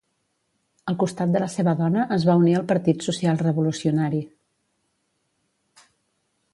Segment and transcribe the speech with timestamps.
[0.91, 4.23] Al costat de la seva dona es va unir al Partit Social-Revolucionari.